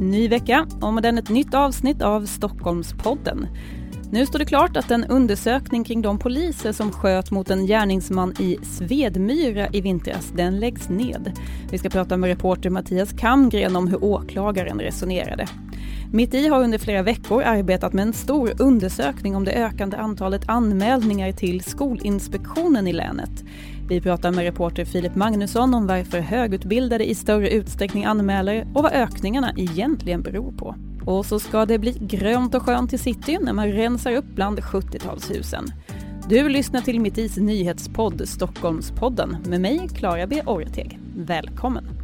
[0.00, 3.46] Ny vecka och med den ett nytt avsnitt av Stockholmspodden.
[4.10, 8.34] Nu står det klart att en undersökning kring de poliser som sköt mot en gärningsman
[8.38, 11.32] i Svedmyra i vintras, den läggs ned.
[11.70, 15.46] Vi ska prata med reporter Mattias Kamgren om hur åklagaren resonerade.
[16.12, 20.48] Mitt i har under flera veckor arbetat med en stor undersökning om det ökande antalet
[20.48, 23.44] anmälningar till Skolinspektionen i länet.
[23.88, 28.92] Vi pratar med reporter Filip Magnusson om varför högutbildade i större utsträckning anmäler och vad
[28.92, 30.74] ökningarna egentligen beror på.
[31.04, 34.58] Och så ska det bli grönt och skönt i city när man rensar upp bland
[34.58, 35.72] 70-talshusen.
[36.28, 40.98] Du lyssnar till Mitt Is nyhetspodd Stockholmspodden med mig, Klara B Orteg.
[41.16, 41.95] Välkommen!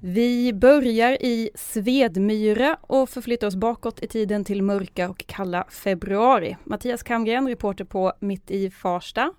[0.00, 6.56] Vi börjar i Svedmyra och förflyttar oss bakåt i tiden till mörka och kalla februari.
[6.64, 9.32] Mattias Kamgren, reporter på Mitt i Farsta.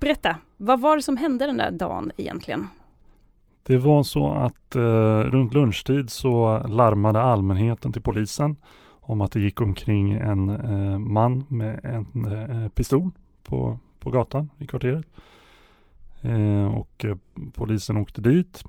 [0.00, 2.68] Berätta, vad var det som hände den där dagen egentligen?
[3.62, 8.56] Det var så att eh, runt lunchtid så larmade allmänheten till polisen
[9.00, 13.10] om att det gick omkring en eh, man med en eh, pistol
[13.42, 15.06] på, på gatan i kvarteret.
[16.22, 17.16] Eh, och eh,
[17.54, 18.64] polisen åkte dit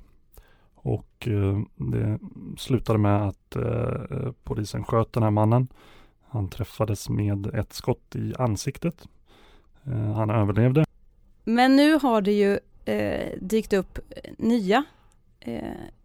[0.82, 2.20] och eh, det
[2.58, 5.68] slutade med att eh, polisen sköt den här mannen.
[6.28, 9.08] Han träffades med ett skott i ansiktet.
[9.86, 10.86] Eh, han överlevde.
[11.44, 12.60] Men nu har det ju
[13.40, 14.00] dykt upp
[14.38, 14.84] nya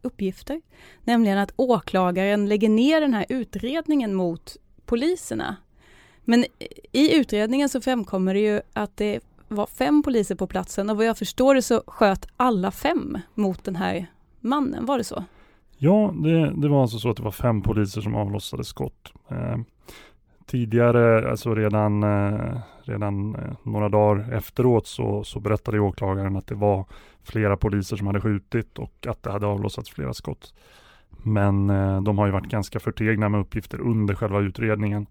[0.02, 0.60] uppgifter.
[1.04, 5.56] Nämligen att åklagaren lägger ner den här utredningen mot poliserna.
[6.24, 6.44] Men
[6.92, 11.06] i utredningen så framkommer det ju att det var fem poliser på platsen och vad
[11.06, 14.06] jag förstår det så sköt alla fem mot den här
[14.44, 14.86] mannen.
[14.86, 15.24] Var det så?
[15.76, 19.12] Ja, det, det var alltså så att det var fem poliser som avlossade skott.
[19.28, 19.58] Eh,
[20.46, 26.54] tidigare, alltså redan, eh, redan eh, några dagar efteråt så, så berättade åklagaren att det
[26.54, 26.84] var
[27.22, 30.54] flera poliser som hade skjutit och att det hade avlossats flera skott.
[31.22, 35.06] Men eh, de har ju varit ganska förtegna med uppgifter under själva utredningen.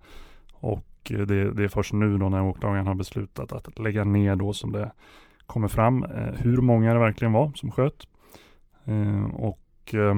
[0.54, 4.36] Och eh, det, det, är först nu då när åklagaren har beslutat att lägga ner
[4.36, 4.92] då som det
[5.46, 8.08] kommer fram eh, hur många det verkligen var som sköt.
[8.86, 10.18] Eh, och eh,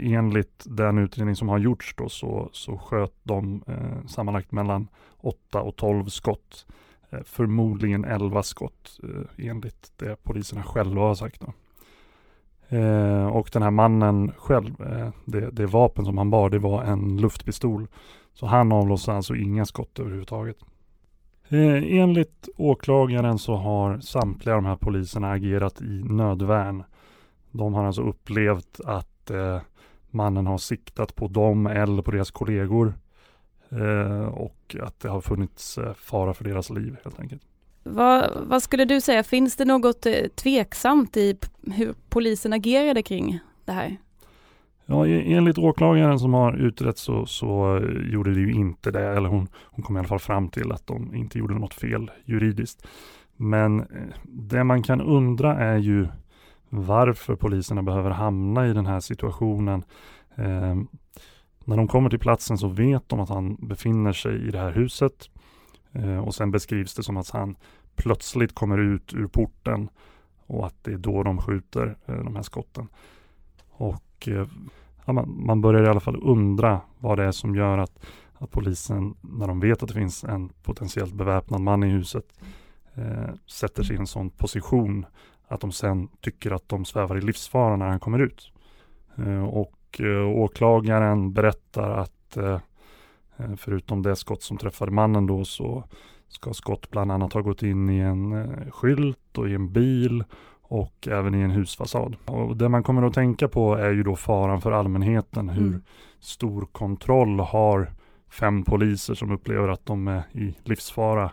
[0.00, 5.60] enligt den utredning som har gjorts då så, så sköt de eh, sammanlagt mellan 8
[5.60, 6.66] och 12 skott.
[7.24, 9.00] Förmodligen 11 skott
[9.38, 11.40] enligt det poliserna själva har sagt.
[11.40, 11.52] Då.
[12.68, 16.82] Eh, och den här mannen själv, eh, det, det, vapen som han bar det var
[16.82, 17.86] en luftpistol.
[18.34, 20.56] Så han avlossade alltså inga skott överhuvudtaget.
[21.48, 26.84] enligt åklagaren så har samtliga de här poliserna agerat i nödvärn.
[27.56, 29.60] De har alltså upplevt att eh,
[30.10, 32.94] mannen har siktat på dem eller på deras kollegor.
[33.70, 37.42] Eh, och att det har funnits eh, fara för deras liv helt enkelt.
[37.82, 43.38] Vad, vad, skulle du säga, finns det något eh, tveksamt i hur polisen agerade kring
[43.64, 43.96] det här?
[44.86, 49.28] Ja, enligt åklagaren som har utrett så, så eh, gjorde det ju inte det, eller
[49.28, 52.86] hon, hon kom i alla fall fram till att de inte gjorde något fel juridiskt.
[53.36, 53.84] Men
[54.24, 56.06] det man kan undra är ju
[56.68, 59.84] varför poliserna behöver hamna i den här situationen.
[60.34, 60.76] Eh,
[61.64, 64.72] när de kommer till platsen så vet de att han befinner sig i det här
[64.72, 65.30] huset
[65.92, 67.56] eh, och sen beskrivs det som att han
[67.96, 69.88] plötsligt kommer ut ur porten
[70.46, 72.88] och att det är då de skjuter eh, de här skotten.
[73.70, 74.46] Och eh,
[75.04, 78.50] ja, man, man, börjar i alla fall undra vad det är som gör att, att
[78.50, 82.24] polisen, när de vet att det finns en potentiellt beväpnad man i huset,
[82.94, 85.06] eh, sätter sig i en sån position
[85.48, 88.52] att de sen tycker att de svävar i livsfara när han kommer ut.
[89.18, 92.58] Eh, och eh, åklagaren berättar att eh,
[93.56, 95.84] förutom det skott som träffade mannen då så
[96.28, 100.24] ska skott bland annat ha gått in i en skylt och i en bil
[100.62, 102.16] och även i en husfasad.
[102.24, 105.48] Och det man kommer att tänka på är ju då faran för allmänheten.
[105.48, 105.82] Hur mm.
[106.20, 107.90] stor kontroll har
[108.30, 111.30] fem poliser som upplever att de är i livsfara?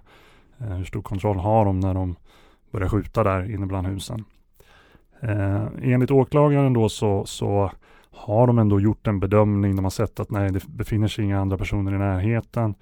[0.58, 2.16] Hur stor kontroll har de när de
[2.74, 4.26] börja skjuta där inne bland husen.
[5.22, 7.72] Eh, enligt åklagaren då så, så
[8.12, 9.76] har de ändå gjort en bedömning.
[9.76, 12.76] De har sett att nej, det befinner sig inga andra personer i närheten.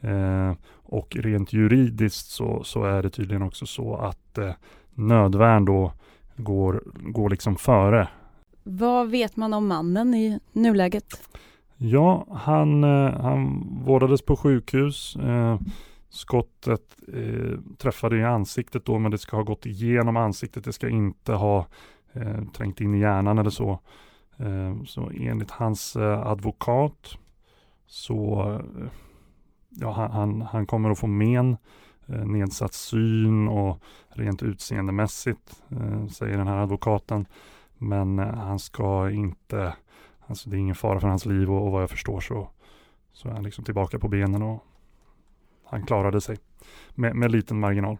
[0.00, 0.52] Eh,
[0.82, 4.50] och rent juridiskt så, så är det tydligen också så att eh,
[4.94, 5.92] nödvärn då
[6.36, 8.08] går, går liksom före.
[8.62, 11.28] Vad vet man om mannen i nuläget?
[11.76, 15.16] Ja, han, eh, han vårdades på sjukhus.
[15.16, 15.58] Eh,
[16.14, 20.64] Skottet eh, träffade i ansiktet då, men det ska ha gått igenom ansiktet.
[20.64, 21.66] Det ska inte ha
[22.12, 23.78] eh, trängt in i hjärnan eller så.
[24.36, 27.18] Eh, så enligt hans eh, advokat
[27.86, 28.86] så eh,
[29.70, 31.56] ja, han, han, kommer att få men
[32.06, 37.26] eh, nedsatt syn och rent utseendemässigt, eh, säger den här advokaten.
[37.78, 39.74] Men eh, han ska inte,
[40.26, 42.48] alltså det är ingen fara för hans liv och, och vad jag förstår så,
[43.12, 44.64] så är han liksom tillbaka på benen och
[45.74, 46.36] han klarade sig
[46.94, 47.98] med, med liten marginal.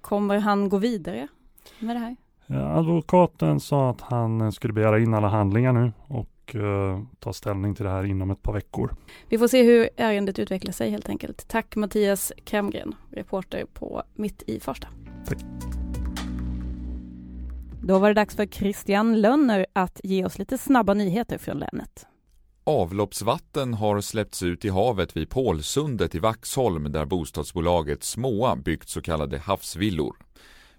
[0.00, 1.28] Kommer han gå vidare
[1.78, 2.16] med det här?
[2.78, 7.84] Advokaten sa att han skulle begära in alla handlingar nu och uh, ta ställning till
[7.84, 8.96] det här inom ett par veckor.
[9.28, 11.48] Vi får se hur ärendet utvecklar sig helt enkelt.
[11.48, 14.88] Tack Mattias Kremgren, reporter på Mitt i Farsta.
[15.26, 15.38] Tack.
[17.82, 22.06] Då var det dags för Christian Lönner att ge oss lite snabba nyheter från länet.
[22.66, 29.02] Avloppsvatten har släppts ut i havet vid Pålsundet i Vaxholm där bostadsbolaget Småa byggt så
[29.02, 30.16] kallade havsvillor.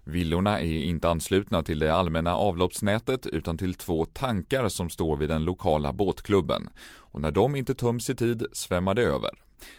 [0.04, 5.28] Villorna är inte anslutna till det allmänna avloppsnätet utan till två tankar som står vid
[5.28, 6.68] den lokala båtklubben.
[6.96, 9.30] Och när de inte töms i tid svämmar det över.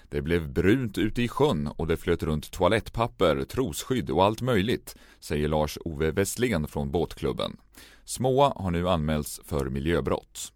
[0.10, 4.96] Det blev brunt ute i sjön och det flöt runt toalettpapper, trosskydd och allt möjligt,
[5.20, 7.58] säger Lars-Ove Westlén från båtklubben.
[8.06, 10.54] Småa har nu anmälts för miljöbrott.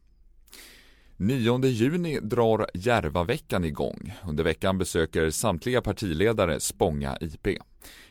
[1.23, 4.13] 9 juni drar Järvaveckan igång.
[4.27, 7.47] Under veckan besöker samtliga partiledare Spånga IP.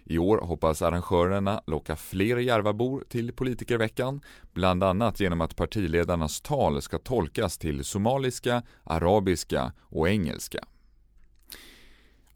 [0.05, 4.21] I år hoppas arrangörerna locka fler Järvabor till politikerveckan,
[4.53, 10.65] bland annat genom att partiledarnas tal ska tolkas till somaliska, arabiska och engelska.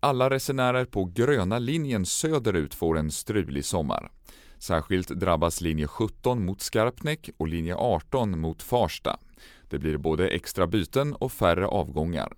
[0.00, 4.11] Alla resenärer på gröna linjen söderut får en strulig sommar.
[4.59, 9.19] Särskilt drabbas linje 17 mot Skarpnäck och linje 18 mot Farsta.
[9.75, 12.32] Det blir både extra byten och färre avgångar.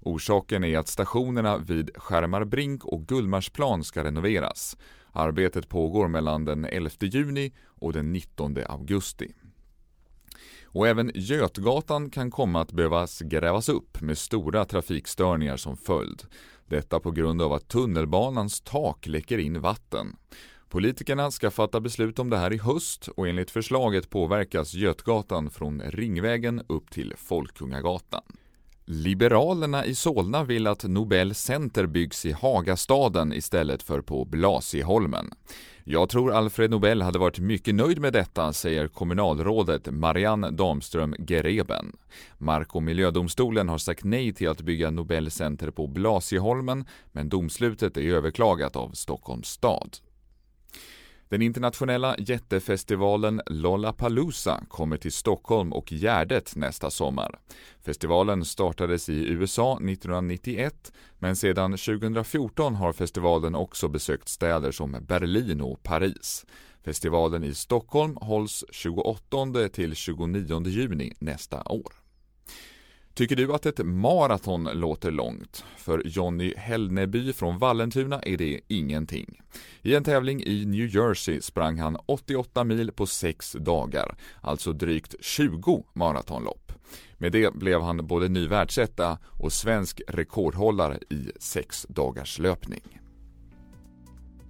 [0.00, 4.76] Orsaken är att stationerna vid Skärmarbrink och Gullmarsplan ska renoveras.
[5.12, 9.34] Arbetet pågår mellan den 11 juni och den 19 augusti.
[10.64, 16.22] Och även Götgatan kan komma att behövas grävas upp med stora trafikstörningar som följd.
[16.66, 20.16] Detta på grund av att tunnelbanans tak läcker in vatten.
[20.70, 25.80] Politikerna ska fatta beslut om det här i höst och enligt förslaget påverkas Götgatan från
[25.80, 28.22] Ringvägen upp till Folkungagatan.
[28.84, 35.30] Liberalerna i Solna vill att Nobel Center byggs i Hagastaden istället för på Blasieholmen.
[35.84, 41.96] Jag tror Alfred Nobel hade varit mycket nöjd med detta, säger kommunalrådet Marianne Damström Gereben.
[42.38, 47.96] Mark och miljödomstolen har sagt nej till att bygga Nobel Center på Blasieholmen, men domslutet
[47.96, 49.96] är överklagat av Stockholms stad.
[51.30, 57.38] Den internationella jättefestivalen Lollapalooza kommer till Stockholm och Gärdet nästa sommar.
[57.84, 65.60] Festivalen startades i USA 1991, men sedan 2014 har festivalen också besökt städer som Berlin
[65.60, 66.46] och Paris.
[66.84, 71.99] Festivalen i Stockholm hålls 28 till 29 juni nästa år.
[73.14, 75.64] Tycker du att ett maraton låter långt?
[75.76, 79.40] För Jonny Hellneby från Vallentuna är det ingenting.
[79.82, 85.14] I en tävling i New Jersey sprang han 88 mil på 6 dagar, alltså drygt
[85.20, 86.72] 20 maratonlopp.
[87.18, 93.00] Med det blev han både ny världsetta och svensk rekordhållare i 6 dagars löpning.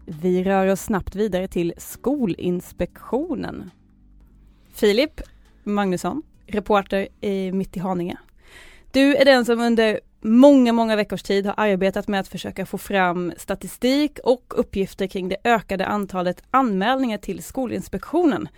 [0.07, 3.71] Vi rör oss snabbt vidare till Skolinspektionen.
[4.73, 5.21] Filip
[5.65, 8.19] Magnusson, reporter i Mitt i Haninge.
[8.93, 12.79] Du är den som under många, många veckors tid har arbetat med att försöka få
[12.79, 18.49] fram statistik och uppgifter kring det ökade antalet anmälningar till Skolinspektionen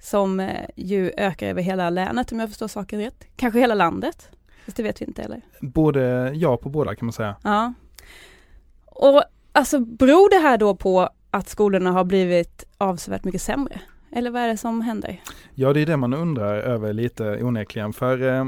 [0.00, 3.24] som eh, ju ökar över hela länet om jag förstår saken rätt.
[3.36, 4.28] Kanske hela landet?
[4.64, 5.40] Fast det vet vi inte eller?
[5.60, 7.36] Både ja på båda kan man säga.
[7.42, 7.72] Ja.
[8.86, 13.80] Och alltså beror det här då på att skolorna har blivit avsevärt mycket sämre?
[14.12, 15.20] Eller vad är det som händer?
[15.54, 18.44] Ja det är det man undrar över lite onekligen för eh,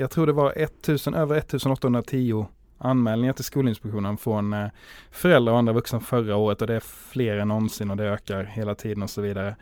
[0.00, 2.46] jag tror det var 1000, över 1810
[2.78, 4.68] anmälningar till Skolinspektionen från eh,
[5.10, 8.44] föräldrar och andra vuxna förra året och det är fler än någonsin och det ökar
[8.44, 9.56] hela tiden och så vidare.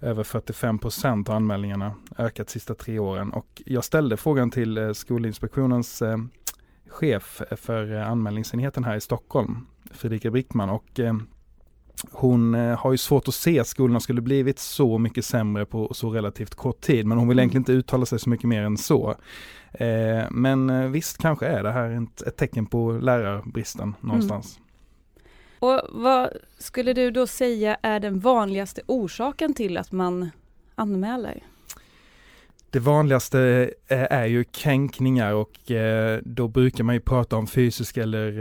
[0.00, 4.78] Över 45 procent av anmälningarna ökat de sista tre åren och jag ställde frågan till
[4.78, 6.18] eh, Skolinspektionens eh,
[6.88, 11.00] chef för anmälningsenheten här i Stockholm, Fredrika Brickman och
[12.10, 15.94] hon eh, har ju svårt att se att skolorna skulle blivit så mycket sämre på
[15.94, 17.42] så relativt kort tid, men hon vill mm.
[17.42, 19.14] egentligen inte uttala sig så mycket mer än så.
[19.72, 23.94] Eh, men eh, visst kanske är det här ett, tecken på lärarbristen mm.
[24.00, 24.56] någonstans.
[24.56, 24.66] Mm.
[25.58, 30.30] Och vad skulle du då säga är den vanligaste orsaken till att man
[30.74, 31.42] anmäler?
[32.70, 35.52] Det vanligaste är ju kränkningar och
[36.22, 38.32] då brukar man ju prata om fysisk eller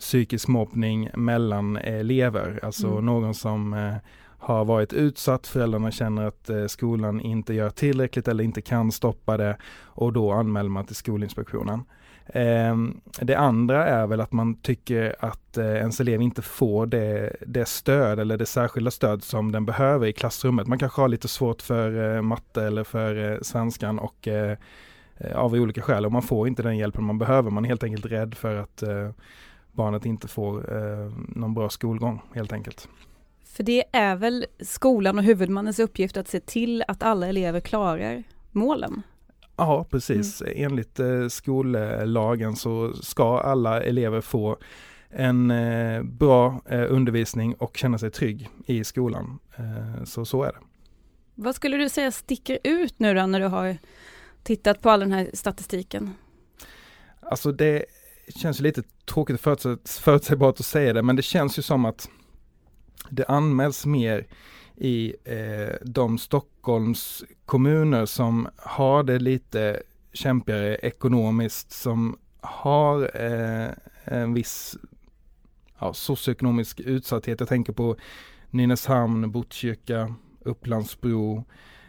[0.00, 3.06] psykisk mobbning mellan elever, alltså mm.
[3.06, 3.94] någon som eh,
[4.38, 9.36] har varit utsatt, föräldrarna känner att eh, skolan inte gör tillräckligt eller inte kan stoppa
[9.36, 11.84] det och då anmäler man till Skolinspektionen.
[12.26, 17.36] Ehm, det andra är väl att man tycker att eh, ens elev inte får det,
[17.46, 20.66] det stöd eller det särskilda stöd som den behöver i klassrummet.
[20.66, 24.28] Man kanske har lite svårt för matte eller för svenskan och
[25.34, 27.50] av olika skäl och man får inte den hjälpen man behöver.
[27.50, 28.82] Man är helt enkelt rädd för att
[29.72, 30.64] barnet inte får
[31.38, 32.88] någon bra skolgång helt enkelt.
[33.44, 38.22] För det är väl skolan och huvudmannens uppgift att se till att alla elever klarar
[38.50, 39.02] målen?
[39.56, 40.42] Ja, precis.
[40.42, 40.54] Mm.
[40.56, 44.58] Enligt eh, skollagen så ska alla elever få
[45.10, 49.38] en eh, bra eh, undervisning och känna sig trygg i skolan.
[49.56, 50.58] Eh, så så är det.
[51.34, 53.76] Vad skulle du säga sticker ut nu då när du har
[54.42, 56.14] tittat på all den här statistiken?
[57.20, 57.84] Alltså det
[58.30, 62.08] känns lite tråkigt och förutsägbart att säga det, men det känns ju som att
[63.10, 64.26] det anmäls mer
[64.76, 69.82] i eh, de Stockholms kommuner som har det lite
[70.12, 73.70] kämpigare ekonomiskt, som har eh,
[74.04, 74.76] en viss
[75.78, 77.40] ja, socioekonomisk utsatthet.
[77.40, 77.96] Jag tänker på
[78.50, 81.44] Nynäshamn, Botkyrka, Upplandsbro.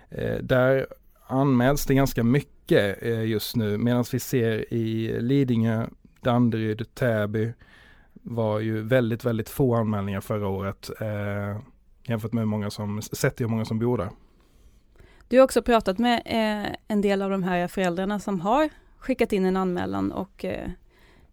[0.10, 0.88] Eh, där
[1.28, 5.88] anmäls det ganska mycket eh, just nu medan vi ser i Lidingö,
[6.22, 7.54] Danderyd, Täby
[8.14, 10.90] var ju väldigt, väldigt få anmälningar förra året.
[11.00, 11.62] Eh,
[12.04, 14.10] jämfört med hur många som, sett hur många som bor där.
[15.28, 19.34] Du har också pratat med eh, en del av de här föräldrarna som har skickat
[19.34, 20.70] in en anmälan och eh,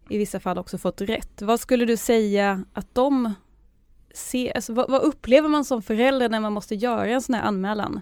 [0.09, 1.41] i vissa fall också fått rätt.
[1.41, 3.33] Vad skulle du säga att de
[4.13, 7.43] ser, alltså, vad, vad, upplever man som förälder när man måste göra en sån här
[7.43, 8.01] anmälan?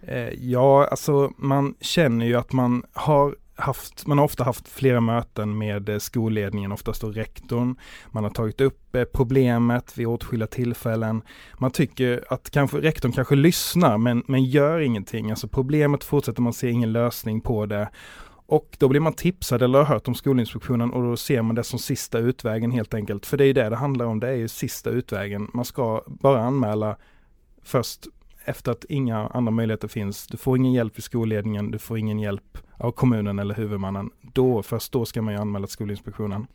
[0.00, 5.00] Eh, ja, alltså man känner ju att man har haft, man har ofta haft flera
[5.00, 7.76] möten med eh, skolledningen, oftast då rektorn.
[8.10, 11.22] Man har tagit upp eh, problemet vid åtskilliga tillfällen.
[11.58, 15.30] Man tycker att kanske, rektorn kanske lyssnar men, men gör ingenting.
[15.30, 17.88] Alltså problemet fortsätter, man ser ingen lösning på det.
[18.48, 21.64] Och då blir man tipsad eller har hört om Skolinspektionen och då ser man det
[21.64, 23.26] som sista utvägen helt enkelt.
[23.26, 25.50] För det är ju det det handlar om, det är ju sista utvägen.
[25.54, 26.96] Man ska bara anmäla
[27.62, 28.06] först
[28.46, 30.26] efter att inga andra möjligheter finns.
[30.26, 34.10] Du får ingen hjälp i skolledningen, du får ingen hjälp av kommunen eller huvudmannen.
[34.20, 36.46] Då, först då ska man ju anmäla till Skolinspektionen.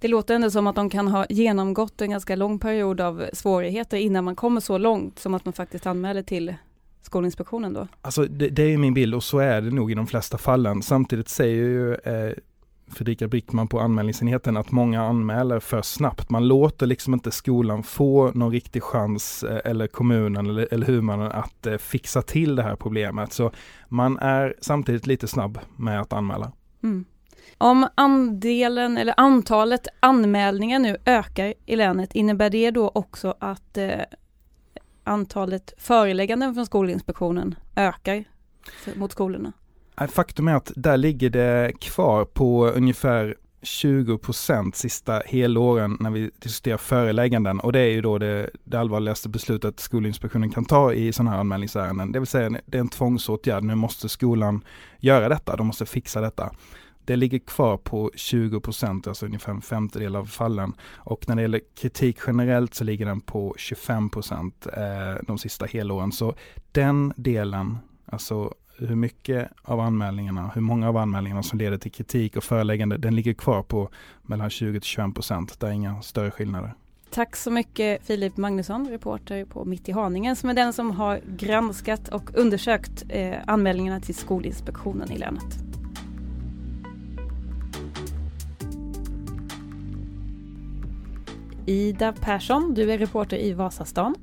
[0.00, 3.96] Det låter ändå som att de kan ha genomgått en ganska lång period av svårigheter
[3.96, 6.54] innan man kommer så långt som att man faktiskt anmäler till
[7.02, 7.88] Skolinspektionen då?
[8.02, 10.82] Alltså det, det är min bild och så är det nog i de flesta fallen.
[10.82, 12.32] Samtidigt säger ju eh,
[12.90, 16.30] Fredrika Brickman på anmälningsenheten att många anmäler för snabbt.
[16.30, 21.32] Man låter liksom inte skolan få någon riktig chans eh, eller kommunen eller, eller huvudmannen
[21.32, 23.32] att eh, fixa till det här problemet.
[23.32, 23.50] Så
[23.88, 26.52] man är samtidigt lite snabb med att anmäla.
[26.82, 27.04] Mm.
[27.58, 33.90] Om andelen eller antalet anmälningar nu ökar i länet, innebär det då också att eh,
[35.04, 38.24] antalet förelägganden från Skolinspektionen ökar
[38.94, 39.52] mot skolorna?
[40.00, 46.30] Äh, faktum är att där ligger det kvar på ungefär 20% sista helåren när vi
[46.38, 51.12] diskuterar förelägganden och det är ju då det, det allvarligaste beslutet Skolinspektionen kan ta i
[51.12, 52.12] sådana här anmälningsärenden.
[52.12, 53.64] Det vill säga det är en tvångsåtgärd.
[53.64, 54.64] Nu måste skolan
[54.98, 55.56] göra detta.
[55.56, 56.50] De måste fixa detta.
[57.04, 60.72] Det ligger kvar på 20% alltså ungefär en femtedel av fallen.
[60.94, 64.10] Och när det gäller kritik generellt så ligger den på 25
[64.76, 64.80] eh,
[65.26, 66.12] de sista helåren.
[66.12, 66.34] Så
[66.72, 72.36] den delen, alltså hur mycket av anmälningarna, hur många av anmälningarna som leder till kritik
[72.36, 73.88] och föreläggande, den ligger kvar på
[74.22, 75.60] mellan 20 till 25 procent.
[75.60, 76.74] Det är inga större skillnader.
[77.10, 81.20] Tack så mycket Filip Magnusson, reporter på Mitt i Haninge, som är den som har
[81.26, 85.77] granskat och undersökt eh, anmälningarna till Skolinspektionen i länet.
[91.68, 94.14] Ida Persson, du är reporter i Vasastan.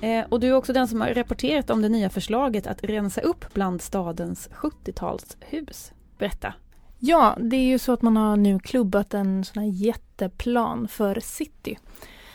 [0.00, 3.20] Eh, och du är också den som har rapporterat om det nya förslaget att rensa
[3.20, 5.92] upp bland stadens 70-talshus.
[6.18, 6.54] Berätta.
[6.98, 11.20] Ja, det är ju så att man har nu klubbat en sån här jätteplan för
[11.20, 11.78] city.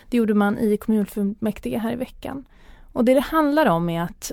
[0.10, 2.46] Det gjorde man i kommunfullmäktige här i veckan.
[2.94, 4.32] Och det det handlar om är att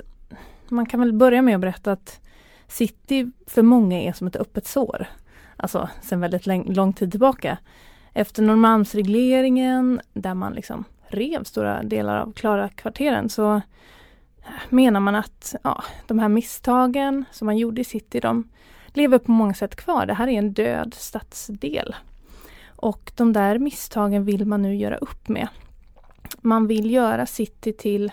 [0.69, 2.21] man kan väl börja med att berätta att
[2.69, 5.07] city för många är som ett öppet sår.
[5.57, 7.59] Alltså sedan väldigt lång tid tillbaka.
[8.15, 13.63] Efter Norrmalmsregleringen där man liksom rev stora delar av Klara-kvarteren så eh,
[14.69, 18.49] menar man att ja, de här misstagen som man gjorde i city, de
[18.89, 20.07] lever på många sätt kvar.
[20.07, 21.95] Det här är en död stadsdel.
[22.77, 25.49] Och de där misstagen vill man nu göra upp med.
[26.41, 28.13] Man vill göra city till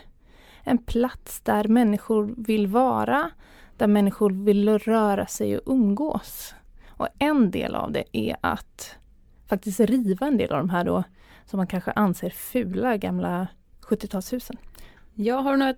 [0.63, 3.31] en plats där människor vill vara,
[3.77, 6.55] där människor vill röra sig och umgås.
[6.87, 8.95] Och en del av det är att
[9.49, 11.03] faktiskt riva en del av de här då
[11.45, 13.47] som man kanske anser fula gamla
[13.81, 14.57] 70-talshusen.
[15.13, 15.75] Ja, har du några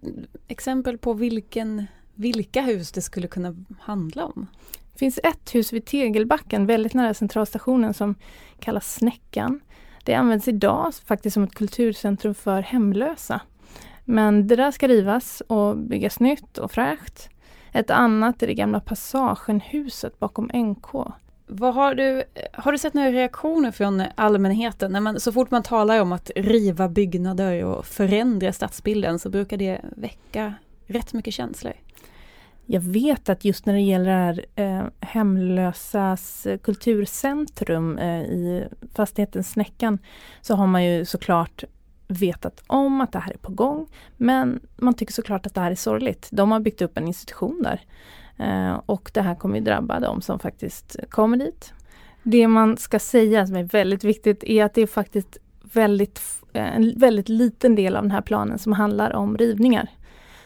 [0.48, 4.48] exempel på vilken, vilka hus det skulle kunna handla om?
[4.94, 8.16] Det finns ett hus vid Tegelbacken väldigt nära centralstationen som
[8.60, 9.60] kallas Snäckan.
[10.04, 13.42] Det används idag faktiskt som ett kulturcentrum för hemlösa.
[14.06, 17.30] Men det där ska rivas och byggas nytt och fräscht.
[17.72, 20.88] Ett annat är det gamla Passagenhuset bakom NK.
[21.54, 24.92] Vad har, du, har du sett några reaktioner från allmänheten?
[24.92, 29.58] När man, så fort man talar om att riva byggnader och förändra stadsbilden så brukar
[29.58, 30.54] det väcka
[30.88, 31.74] rätt mycket känslor.
[32.66, 39.44] Jag vet att just när det gäller det här, eh, hemlösas kulturcentrum eh, i fastigheten
[39.44, 40.00] Snäckan
[40.42, 41.64] så har man ju såklart
[42.08, 43.88] vetat om att det här är på gång.
[44.18, 46.28] Men man tycker såklart att det här är sorgligt.
[46.32, 47.82] De har byggt upp en institution där.
[48.42, 51.74] Eh, och det här kommer ju drabba de som faktiskt kommer dit.
[52.24, 55.38] Det man ska säga som är väldigt viktigt är att det är faktiskt
[55.74, 56.22] väldigt,
[56.54, 59.88] eh, en väldigt liten del av den här planen som handlar om rivningar.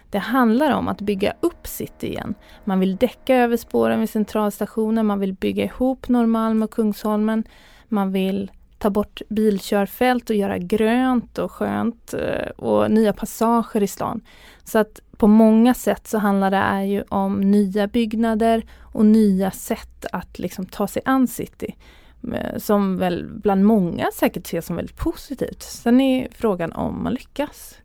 [0.09, 2.35] Det handlar om att bygga upp city igen.
[2.63, 7.43] Man vill däcka över spåren vid centralstationen, man vill bygga ihop Norrmalm och Kungsholmen.
[7.87, 8.51] Man vill
[8.85, 14.21] ta bort bilkörfält och göra grönt och skönt eh, och nya passager i stan.
[14.63, 20.05] Så att på många sätt så handlar det ju om nya byggnader och nya sätt
[20.11, 21.75] att liksom ta sig an city.
[22.33, 25.61] Eh, som väl bland många säkert ses som väldigt positivt.
[25.61, 27.77] Sen är frågan om man lyckas.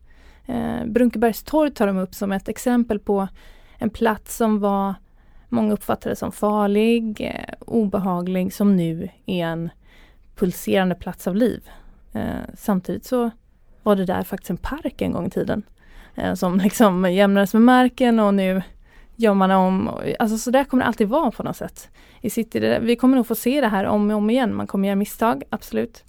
[0.46, 3.28] Eh, Brunkebergstorg tar de upp som ett exempel på
[3.78, 4.94] en plats som var
[5.48, 9.70] många uppfattade som farlig, eh, obehaglig, som nu är en
[10.40, 11.70] pulserande plats av liv.
[12.12, 12.22] Eh,
[12.58, 13.30] samtidigt så
[13.82, 15.62] var det där faktiskt en park en gång i tiden.
[16.14, 18.62] Eh, som liksom jämnades med marken och nu
[19.16, 19.90] gör man om.
[20.18, 21.88] Alltså så där kommer det alltid vara på något sätt.
[22.20, 24.54] I city, vi kommer nog få se det här om och om igen.
[24.54, 26.04] Man kommer göra misstag, absolut.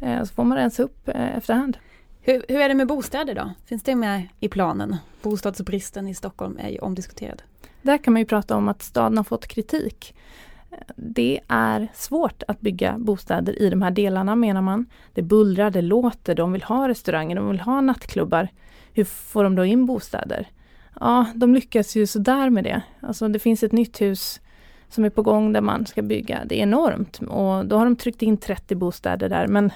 [0.00, 1.76] Eh, så får man rensa upp efterhand.
[2.20, 3.50] Hur, hur är det med bostäder då?
[3.66, 4.96] Finns det med i planen?
[5.22, 7.42] Bostadsbristen i Stockholm är ju omdiskuterad.
[7.82, 10.14] Där kan man ju prata om att staden har fått kritik.
[10.96, 14.86] Det är svårt att bygga bostäder i de här delarna menar man.
[15.12, 18.48] Det bullrar, det låter, de vill ha restauranger, de vill ha nattklubbar.
[18.92, 20.48] Hur får de då in bostäder?
[21.00, 22.82] Ja, de lyckas ju sådär med det.
[23.00, 24.40] Alltså det finns ett nytt hus
[24.88, 26.42] som är på gång där man ska bygga.
[26.44, 29.70] Det är enormt och då har de tryckt in 30 bostäder där men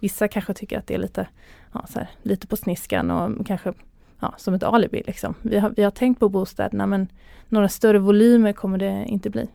[0.00, 1.26] vissa kanske tycker att det är lite,
[1.72, 3.72] ja, så här, lite på sniskan och kanske
[4.20, 5.02] ja, som ett alibi.
[5.06, 5.34] Liksom.
[5.42, 7.08] Vi, har, vi har tänkt på bostäderna men
[7.48, 9.48] några större volymer kommer det inte bli.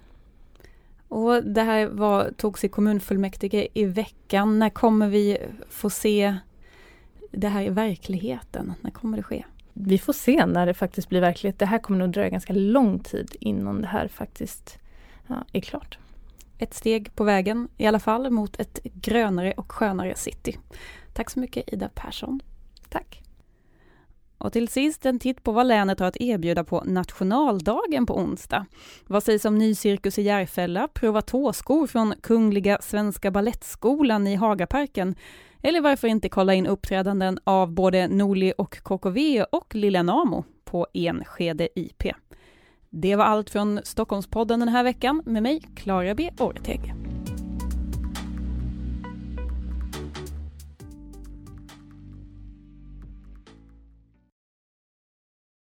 [1.11, 4.59] Och det här var, togs i kommunfullmäktige i veckan.
[4.59, 5.37] När kommer vi
[5.69, 6.37] få se
[7.31, 8.73] det här i verkligheten?
[8.81, 9.45] När kommer det ske?
[9.73, 11.59] Vi får se när det faktiskt blir verklighet.
[11.59, 14.79] Det här kommer nog dröja ganska lång tid innan det här faktiskt
[15.27, 15.97] ja, är klart.
[16.57, 20.57] Ett steg på vägen i alla fall mot ett grönare och skönare city.
[21.13, 22.39] Tack så mycket Ida Persson.
[22.89, 23.23] Tack.
[24.41, 28.65] Och till sist en titt på vad länet har att erbjuda på nationaldagen på onsdag.
[29.07, 35.15] Vad sägs om ny cirkus i Järfälla, prova tåskor från Kungliga Svenska Ballettskolan i Hagaparken
[35.61, 40.87] eller varför inte kolla in uppträdanden av både Norli och KKV och Lilla Namo på
[40.93, 42.03] Enskede IP.
[42.89, 46.31] Det var allt från Stockholmspodden den här veckan med mig, Klara B.
[46.39, 46.93] Orteg.